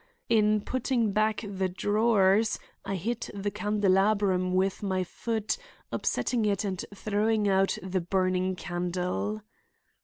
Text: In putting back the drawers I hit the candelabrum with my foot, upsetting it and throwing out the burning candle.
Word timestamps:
In 0.29 0.61
putting 0.61 1.11
back 1.11 1.45
the 1.47 1.69
drawers 1.69 2.57
I 2.83 2.95
hit 2.95 3.29
the 3.35 3.51
candelabrum 3.51 4.55
with 4.55 4.81
my 4.81 5.03
foot, 5.03 5.59
upsetting 5.91 6.43
it 6.43 6.63
and 6.65 6.83
throwing 6.91 7.47
out 7.47 7.77
the 7.83 8.01
burning 8.01 8.55
candle. 8.55 9.43